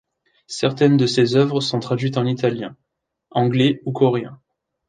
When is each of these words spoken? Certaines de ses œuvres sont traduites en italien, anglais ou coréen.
Certaines 0.47 0.97
de 0.97 1.05
ses 1.05 1.35
œuvres 1.35 1.61
sont 1.61 1.79
traduites 1.79 2.17
en 2.17 2.25
italien, 2.25 2.75
anglais 3.29 3.83
ou 3.85 3.91
coréen. 3.91 4.41